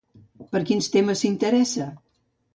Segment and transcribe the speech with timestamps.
[0.55, 1.91] Per quins temes s'interessa?